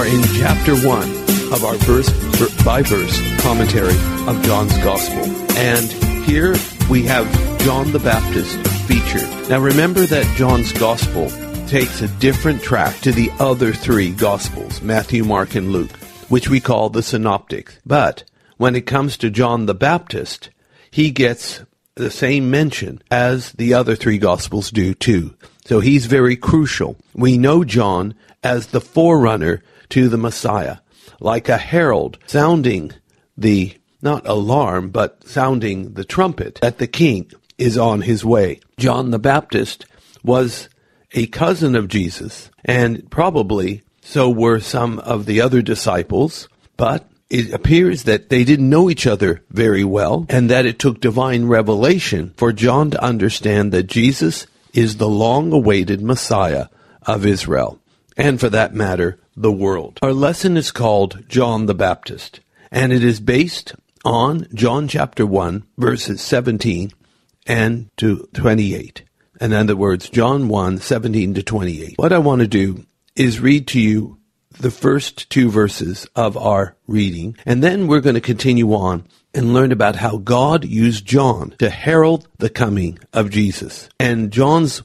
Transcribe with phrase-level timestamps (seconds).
[0.00, 1.10] Are in chapter one
[1.52, 2.08] of our verse
[2.64, 3.94] by verse commentary
[4.26, 5.24] of John's Gospel.
[5.58, 5.92] And
[6.24, 6.56] here
[6.88, 9.28] we have John the Baptist featured.
[9.50, 11.28] Now remember that John's Gospel
[11.66, 15.94] takes a different track to the other three Gospels, Matthew, Mark, and Luke,
[16.30, 17.78] which we call the Synoptics.
[17.84, 18.24] But
[18.56, 20.48] when it comes to John the Baptist,
[20.90, 21.60] he gets
[21.96, 25.34] the same mention as the other three Gospels do too.
[25.66, 26.96] So he's very crucial.
[27.12, 30.78] We know John as the forerunner to the Messiah,
[31.20, 32.92] like a herald sounding
[33.36, 38.60] the, not alarm, but sounding the trumpet that the king is on his way.
[38.78, 39.86] John the Baptist
[40.24, 40.68] was
[41.12, 47.52] a cousin of Jesus, and probably so were some of the other disciples, but it
[47.52, 52.32] appears that they didn't know each other very well, and that it took divine revelation
[52.36, 56.66] for John to understand that Jesus is the long awaited Messiah
[57.02, 57.78] of Israel,
[58.16, 59.98] and for that matter, the world.
[60.02, 63.74] Our lesson is called John the Baptist, and it is based
[64.04, 66.92] on John chapter 1, verses 17
[67.46, 69.02] and to 28.
[69.40, 71.94] and In other words, John 1, 17 to 28.
[71.96, 72.84] What I want to do
[73.16, 74.18] is read to you
[74.58, 79.54] the first two verses of our reading, and then we're going to continue on and
[79.54, 83.88] learn about how God used John to herald the coming of Jesus.
[83.98, 84.82] And John's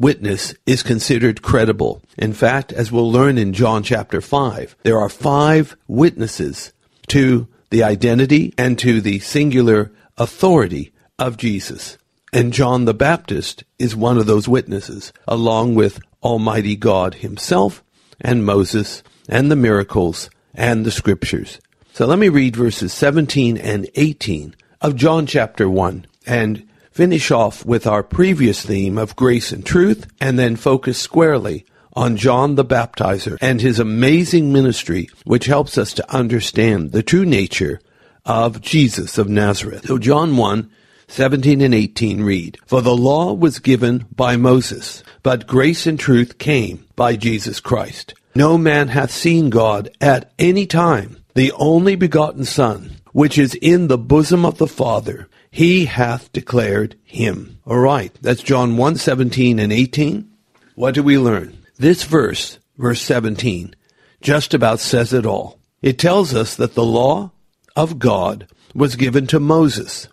[0.00, 2.02] witness is considered credible.
[2.18, 6.72] In fact, as we'll learn in John chapter 5, there are five witnesses
[7.08, 11.98] to the identity and to the singular authority of Jesus.
[12.32, 17.84] And John the Baptist is one of those witnesses, along with Almighty God Himself
[18.20, 21.60] and Moses and the miracles and the scriptures.
[21.92, 27.64] So let me read verses 17 and 18 of John chapter 1 and finish off
[27.64, 31.64] with our previous theme of grace and truth and then focus squarely
[31.94, 37.24] on John the Baptizer and his amazing ministry, which helps us to understand the true
[37.24, 37.80] nature
[38.24, 39.86] of Jesus of Nazareth.
[39.86, 40.70] So John 1,
[41.08, 46.38] 17 and 18 read, For the law was given by Moses, but grace and truth
[46.38, 48.14] came by Jesus Christ.
[48.34, 51.16] No man hath seen God at any time.
[51.34, 56.96] The only begotten Son, which is in the bosom of the Father, he hath declared
[57.04, 57.58] him.
[57.66, 60.30] All right, that's John 1, 17 and 18.
[60.74, 61.58] What do we learn?
[61.76, 63.74] This verse, verse 17,
[64.20, 65.58] just about says it all.
[65.82, 67.32] It tells us that the law
[67.74, 70.08] of God was given to Moses.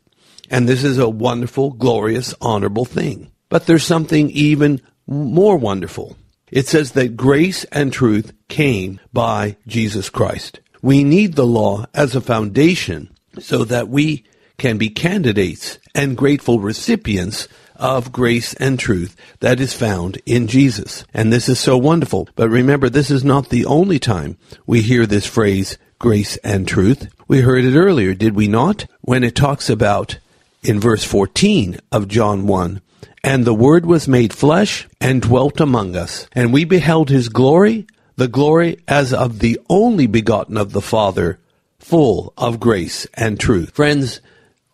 [0.50, 3.32] And this is a wonderful, glorious, honorable thing.
[3.50, 6.18] But there's something even more wonderful.
[6.52, 10.62] It says that grace and truth came by Jesus Christ.
[10.82, 14.24] We need the law as a foundation so that we
[14.58, 21.06] can be candidates and grateful recipients of grace and truth that is found in Jesus.
[21.14, 22.28] And this is so wonderful.
[22.36, 27.08] But remember, this is not the only time we hear this phrase, grace and truth.
[27.28, 28.86] We heard it earlier, did we not?
[29.02, 30.18] When it talks about
[30.64, 32.82] in verse 14 of John 1,
[33.24, 37.86] and the Word was made flesh and dwelt among us, and we beheld his glory,
[38.16, 41.40] the glory as of the only begotten of the Father,
[41.78, 43.72] full of grace and truth.
[43.72, 44.22] Friends,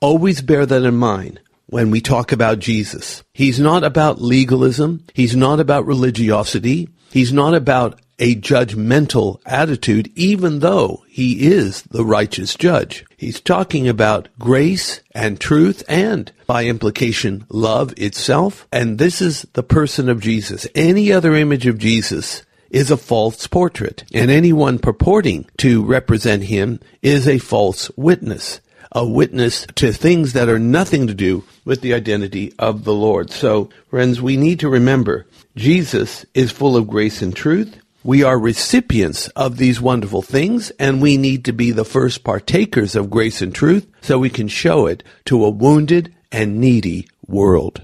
[0.04, 3.24] always bear that in mind when we talk about Jesus.
[3.34, 5.06] He's not about legalism.
[5.14, 6.90] He's not about religiosity.
[7.12, 13.06] He's not about a judgmental attitude, even though he is the righteous judge.
[13.16, 18.68] He's talking about grace and truth and, by implication, love itself.
[18.74, 20.68] And this is the person of Jesus.
[20.76, 26.82] Any other image of Jesus is a false portrait, and anyone purporting to represent him
[27.02, 28.60] is a false witness
[28.94, 33.32] a witness to things that are nothing to do with the identity of the Lord.
[33.32, 37.80] So, friends, we need to remember Jesus is full of grace and truth.
[38.04, 42.96] We are recipients of these wonderful things, and we need to be the first partakers
[42.96, 47.82] of grace and truth so we can show it to a wounded and needy world.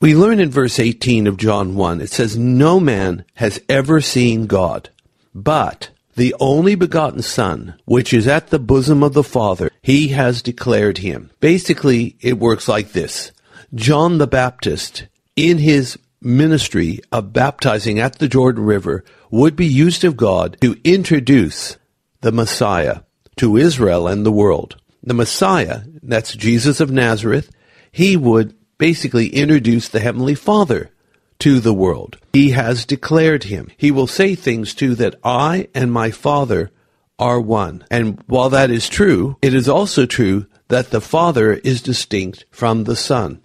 [0.00, 4.46] We learn in verse 18 of John 1, it says, No man has ever seen
[4.46, 4.90] God,
[5.34, 10.42] but the only begotten Son, which is at the bosom of the Father, he has
[10.42, 11.30] declared him.
[11.38, 13.30] Basically, it works like this.
[13.72, 15.06] John the Baptist,
[15.36, 20.76] in his ministry of baptizing at the Jordan River, would be used of God to
[20.82, 21.76] introduce
[22.20, 23.02] the Messiah
[23.36, 24.76] to Israel and the world.
[25.04, 27.48] The Messiah, that's Jesus of Nazareth,
[27.92, 30.90] he would basically introduce the Heavenly Father
[31.40, 32.18] to the world.
[32.32, 33.70] He has declared him.
[33.76, 36.70] He will say things too that I and my Father
[37.18, 37.84] are one.
[37.90, 42.84] And while that is true, it is also true that the Father is distinct from
[42.84, 43.40] the Son.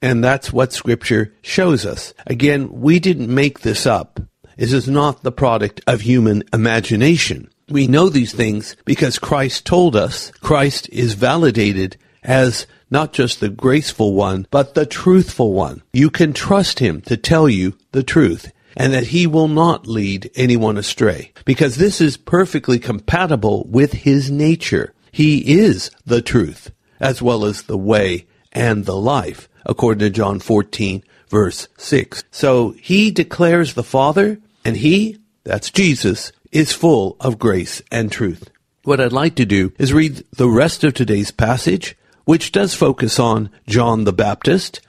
[0.00, 2.12] And that's what Scripture shows us.
[2.26, 4.20] Again, we didn't make this up.
[4.56, 7.50] This is not the product of human imagination.
[7.68, 10.30] We know these things because Christ told us.
[10.40, 15.82] Christ is validated as not just the graceful one, but the truthful one.
[15.92, 20.30] You can trust him to tell you the truth and that he will not lead
[20.34, 24.94] anyone astray because this is perfectly compatible with his nature.
[25.10, 26.70] He is the truth
[27.00, 32.24] as well as the way and the life according to John 14 verse 6.
[32.30, 38.50] So he declares the Father and he, that's Jesus, is full of grace and truth.
[38.84, 43.18] What I'd like to do is read the rest of today's passage which does focus
[43.18, 44.80] on John the Baptist.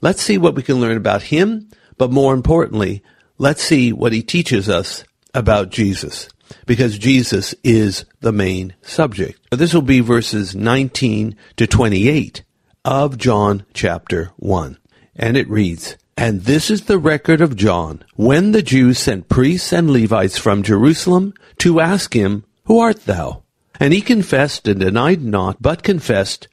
[0.00, 1.68] Let's see what we can learn about him,
[1.98, 3.02] but more importantly,
[3.38, 6.28] let's see what he teaches us about Jesus,
[6.66, 9.38] because Jesus is the main subject.
[9.50, 12.42] This will be verses 19 to 28
[12.84, 14.78] of John chapter 1.
[15.16, 19.72] And it reads, And this is the record of John, when the Jews sent priests
[19.72, 23.42] and Levites from Jerusalem to ask him, Who art thou?
[23.80, 26.48] And he confessed and denied not, but confessed,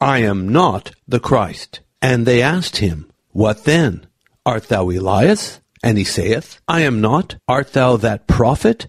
[0.00, 1.80] I am not the Christ.
[2.02, 4.06] And they asked him, What then?
[4.44, 5.60] Art thou Elias?
[5.82, 7.36] And he saith, I am not.
[7.48, 8.88] Art thou that prophet?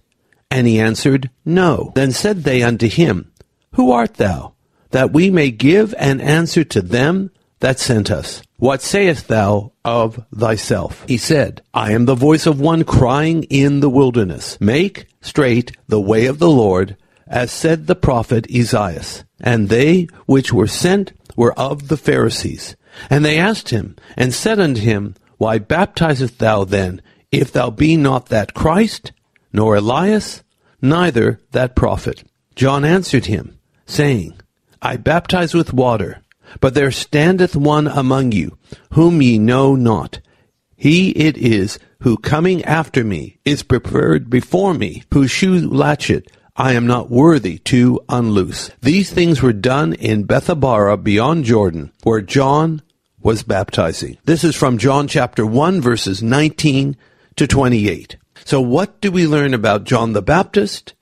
[0.49, 1.91] And he answered, No.
[1.95, 3.31] Then said they unto him,
[3.73, 4.53] Who art thou?
[4.91, 8.41] That we may give an answer to them that sent us.
[8.57, 11.03] What sayest thou of thyself?
[11.07, 15.99] He said, I am the voice of one crying in the wilderness, Make straight the
[15.99, 16.95] way of the Lord,
[17.27, 19.23] as said the prophet Esaias.
[19.39, 22.75] And they which were sent were of the Pharisees.
[23.09, 27.01] And they asked him, and said unto him, Why baptizest thou then,
[27.31, 29.11] if thou be not that Christ,
[29.51, 30.43] nor Elias,
[30.81, 32.23] neither that prophet?
[32.55, 34.39] John answered him, saying,
[34.81, 36.21] I baptize with water,
[36.61, 38.57] but there standeth one among you,
[38.93, 40.21] whom ye know not.
[40.77, 46.71] He it is who coming after me is preferred before me, whose shoe latchet I
[46.73, 48.71] am not worthy to unloose.
[48.81, 52.81] These things were done in Bethabara beyond Jordan, where John
[53.21, 54.17] was baptizing.
[54.23, 56.95] This is from John chapter 1 verses 19
[57.35, 58.15] to 28.
[58.45, 60.93] So what do we learn about John the Baptist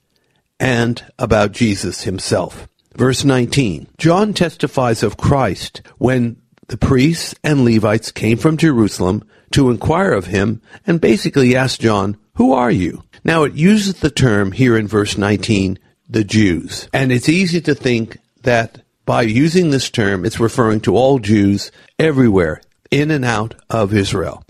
[0.60, 2.68] and about Jesus himself?
[2.96, 3.88] Verse 19.
[4.00, 10.28] John testifies of Christ when the priests and Levites came from Jerusalem to inquire of
[10.28, 13.04] him and basically asked John, who are you?
[13.24, 16.90] Now it uses the term here in verse 19, the Jews.
[16.94, 21.72] And it's easy to think that by using this term, it's referring to all Jews
[22.00, 24.44] everywhere, in and out of Israel.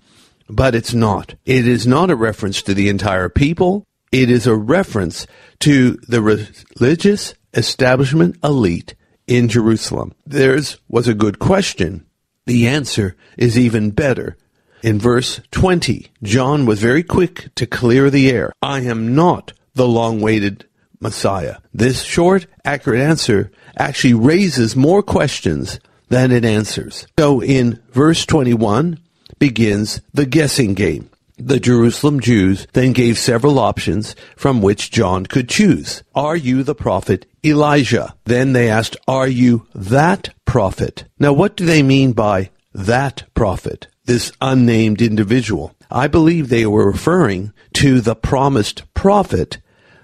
[0.50, 1.36] But it's not.
[1.46, 3.86] It is not a reference to the entire people.
[4.12, 5.26] It is a reference
[5.60, 8.96] to the religious establishment elite
[9.28, 10.14] in Jerusalem.
[10.26, 12.06] Theirs was a good question.
[12.46, 14.38] The answer is even better.
[14.84, 18.52] In verse 20, John was very quick to clear the air.
[18.62, 20.66] I am not the long awaited
[21.00, 21.58] Messiah.
[21.74, 27.08] This short, accurate answer actually raises more questions than it answers.
[27.18, 29.00] So in verse 21
[29.40, 31.10] begins the guessing game.
[31.38, 36.04] The Jerusalem Jews then gave several options from which John could choose.
[36.14, 38.16] Are you the prophet Elijah?
[38.26, 41.06] Then they asked, Are you that prophet?
[41.20, 43.88] Now, what do they mean by that prophet?
[44.06, 45.76] This unnamed individual.
[45.90, 49.60] I believe they were referring to the promised prophet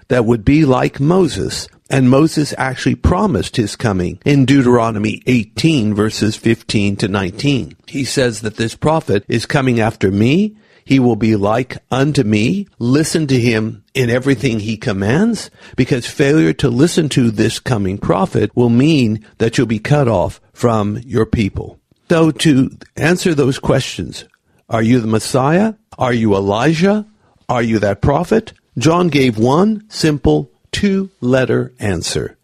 [0.08, 1.68] that would be like Moses.
[1.88, 7.76] And Moses actually promised his coming in Deuteronomy 18 verses 15 to 19.
[7.88, 10.56] He says that this prophet is coming after me.
[10.84, 12.68] He will be like unto me.
[12.78, 18.50] Listen to him in everything he commands because failure to listen to this coming prophet
[18.54, 21.79] will mean that you'll be cut off from your people.
[22.10, 24.24] So to answer those questions,
[24.68, 25.74] are you the Messiah?
[25.96, 27.06] Are you Elijah?
[27.48, 28.52] Are you that prophet?
[28.76, 32.36] John gave one simple two letter answer.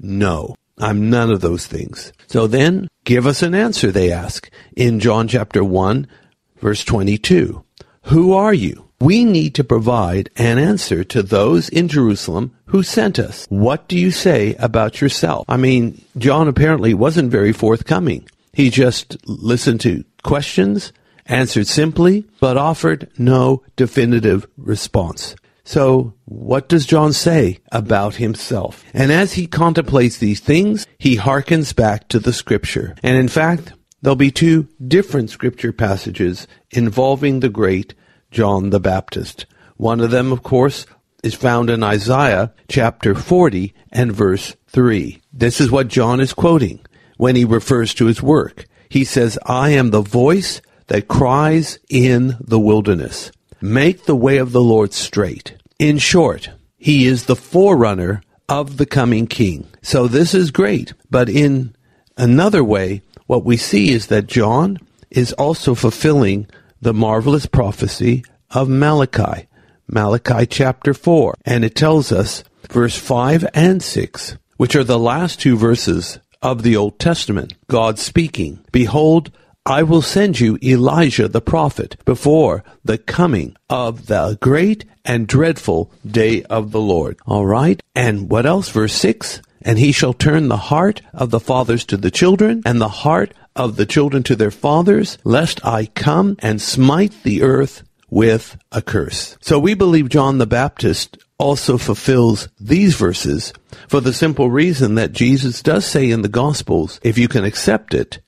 [0.00, 2.12] No, I'm none of those things.
[2.26, 6.08] So then give us an answer, they ask in John chapter 1
[6.56, 7.62] verse 22.
[8.06, 8.88] Who are you?
[9.02, 13.46] we need to provide an answer to those in Jerusalem who sent us.
[13.48, 15.44] What do you say about yourself?
[15.48, 18.28] I mean, John apparently wasn't very forthcoming.
[18.52, 20.92] He just listened to questions,
[21.24, 25.34] answered simply, but offered no definitive response.
[25.64, 28.84] So, what does John say about himself?
[28.92, 32.94] And as he contemplates these things, he hearkens back to the scripture.
[33.02, 37.94] And in fact, there'll be two different scripture passages involving the great
[38.30, 39.46] John the Baptist.
[39.76, 40.84] One of them, of course,
[41.22, 45.22] is found in Isaiah chapter 40 and verse 3.
[45.32, 46.84] This is what John is quoting
[47.22, 48.66] when he refers to his work.
[48.88, 53.30] He says, I am the voice that cries in the wilderness.
[53.60, 55.54] Make the way of the Lord straight.
[55.78, 59.68] In short, he is the forerunner of the coming king.
[59.82, 60.94] So this is great.
[61.10, 61.76] But in
[62.16, 66.48] another way, what we see is that John is also fulfilling
[66.80, 69.46] the marvelous prophecy of Malachi.
[69.86, 71.36] Malachi chapter 4.
[71.44, 76.62] And it tells us, verse 5 and 6, which are the last two verses of
[76.62, 79.30] the Old Testament, God speaking, Behold,
[79.64, 85.92] I will send you Elijah the prophet before the coming of the great and dreadful
[86.04, 87.18] day of the Lord.
[87.26, 87.80] All right.
[87.94, 88.68] And what else?
[88.70, 92.80] Verse 6 And he shall turn the heart of the fathers to the children, and
[92.80, 97.84] the heart of the children to their fathers, lest I come and smite the earth
[98.10, 99.36] with a curse.
[99.40, 103.52] So we believe John the Baptist also fulfills these verses
[103.88, 107.94] for the simple reason that Jesus does say in the Gospels, if you can accept
[107.94, 108.20] it,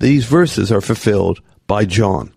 [0.00, 2.32] these verses are fulfilled by John.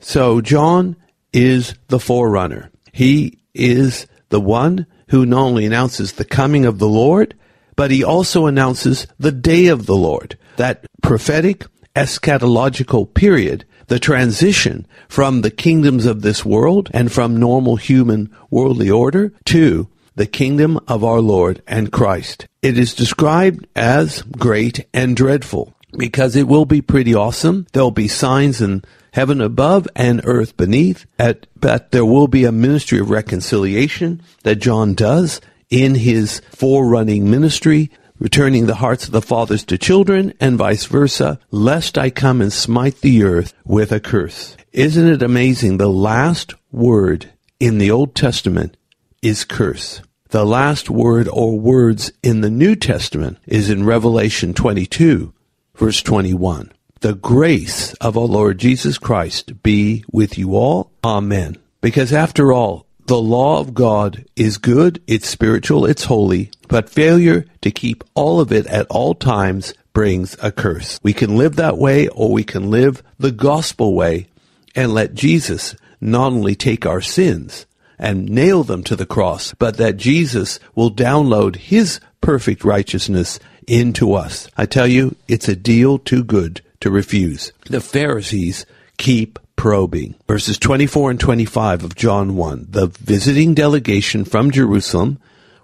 [0.00, 0.96] So John
[1.34, 2.70] is the forerunner.
[2.92, 7.36] He is the one who not only announces the coming of the Lord,
[7.76, 14.86] but he also announces the day of the Lord, that prophetic eschatological period, the transition
[15.08, 20.78] from the kingdoms of this world and from normal human worldly order to the kingdom
[20.86, 22.46] of our Lord and Christ.
[22.62, 27.66] It is described as great and dreadful because it will be pretty awesome.
[27.72, 32.52] There'll be signs in heaven above and earth beneath, at, but there will be a
[32.52, 39.22] ministry of reconciliation that John does in his forerunning ministry, returning the hearts of the
[39.22, 43.98] fathers to children and vice versa, lest I come and smite the earth with a
[43.98, 44.56] curse.
[44.72, 45.78] Isn't it amazing?
[45.78, 48.76] The last word in the Old Testament
[49.22, 50.02] is curse.
[50.28, 55.32] The last word or words in the New Testament is in Revelation 22,
[55.74, 56.70] verse 21.
[57.00, 60.92] The grace of our Lord Jesus Christ be with you all.
[61.02, 61.56] Amen.
[61.80, 67.44] Because after all, the law of God is good, it's spiritual, it's holy, but failure
[67.60, 70.98] to keep all of it at all times brings a curse.
[71.02, 74.28] We can live that way or we can live the gospel way
[74.74, 77.66] and let Jesus not only take our sins
[77.98, 84.14] and nail them to the cross, but that Jesus will download his perfect righteousness into
[84.14, 84.48] us.
[84.56, 87.52] I tell you, it's a deal too good to refuse.
[87.68, 88.64] The Pharisees
[88.96, 90.14] keep probing.
[90.26, 92.68] Verses 24 and 25 of John 1.
[92.70, 95.18] The visiting delegation from Jerusalem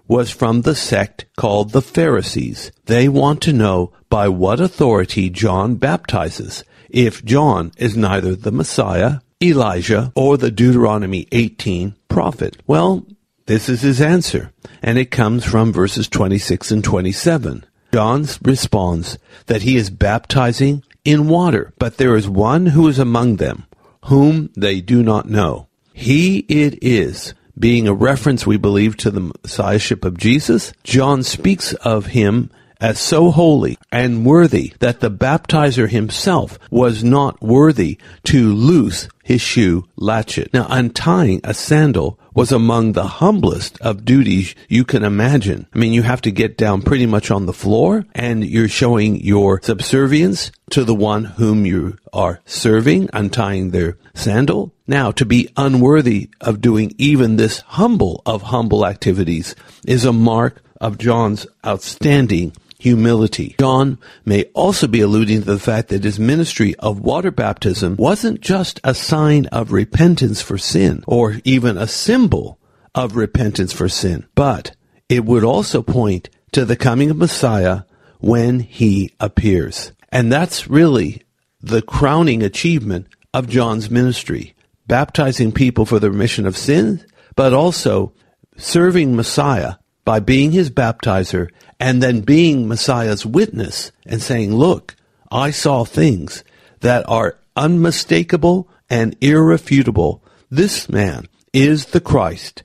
[0.07, 2.71] was from the sect called the Pharisees.
[2.85, 9.19] They want to know by what authority John baptizes, if John is neither the Messiah,
[9.41, 12.57] Elijah, or the Deuteronomy 18 prophet.
[12.65, 13.05] Well,
[13.45, 17.65] this is his answer, and it comes from verses 26 and 27.
[17.93, 23.37] John responds that he is baptizing in water, but there is one who is among
[23.37, 23.65] them
[24.07, 25.67] whom they do not know.
[25.93, 30.73] He it is, being a reference, we believe, to the Messiahship of Jesus.
[30.83, 32.49] John speaks of him
[32.79, 39.41] as so holy and worthy that the baptizer himself was not worthy to loose his
[39.41, 40.53] shoe latchet.
[40.53, 45.65] Now, untying a sandal was among the humblest of duties you can imagine.
[45.73, 49.19] I mean, you have to get down pretty much on the floor and you're showing
[49.21, 54.71] your subservience to the one whom you are serving, untying their sandal.
[54.85, 59.55] Now, to be unworthy of doing even this humble of humble activities
[59.87, 63.55] is a mark of John's outstanding humility.
[63.59, 68.41] John may also be alluding to the fact that his ministry of water baptism wasn't
[68.41, 72.59] just a sign of repentance for sin or even a symbol
[72.93, 74.75] of repentance for sin, but
[75.09, 77.81] it would also point to the coming of Messiah
[78.19, 79.91] when he appears.
[80.09, 81.23] And that's really
[81.61, 84.55] the crowning achievement of John's ministry,
[84.87, 87.05] baptizing people for the remission of sins,
[87.35, 88.13] but also
[88.57, 89.75] serving Messiah
[90.07, 91.49] by being his baptizer
[91.81, 94.95] and then being Messiah's witness and saying, look,
[95.29, 96.45] I saw things
[96.79, 102.63] that are unmistakable and irrefutable This man is the Christ,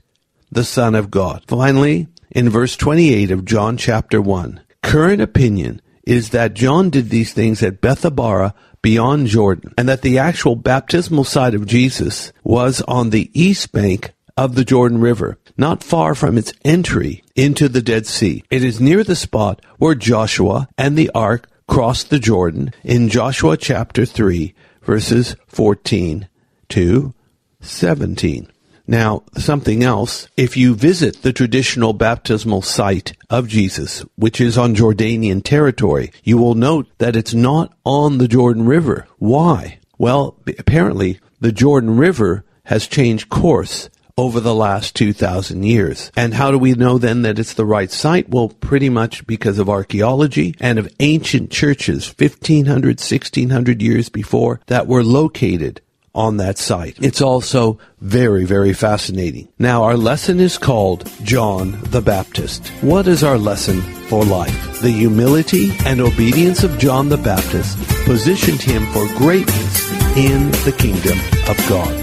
[0.53, 1.43] the Son of God.
[1.45, 7.33] Finally, in verse 28 of John chapter 1, current opinion is that John did these
[7.33, 13.09] things at Bethabara beyond Jordan, and that the actual baptismal site of Jesus was on
[13.09, 18.07] the east bank of the Jordan River, not far from its entry into the Dead
[18.07, 18.43] Sea.
[18.49, 23.57] It is near the spot where Joshua and the ark crossed the Jordan in Joshua
[23.57, 26.27] chapter 3, verses 14
[26.69, 27.13] to
[27.61, 28.51] 17.
[28.85, 34.75] Now, something else, if you visit the traditional baptismal site of Jesus, which is on
[34.75, 39.07] Jordanian territory, you will note that it's not on the Jordan River.
[39.19, 39.79] Why?
[39.97, 46.11] Well, apparently the Jordan River has changed course over the last 2,000 years.
[46.15, 48.29] And how do we know then that it's the right site?
[48.29, 54.87] Well, pretty much because of archaeology and of ancient churches 1500, 1600 years before that
[54.87, 55.81] were located
[56.15, 56.97] on that site.
[57.01, 59.47] It's also very, very fascinating.
[59.57, 62.67] Now, our lesson is called John the Baptist.
[62.81, 64.81] What is our lesson for life?
[64.81, 71.17] The humility and obedience of John the Baptist positioned him for greatness in the kingdom
[71.49, 72.02] of God.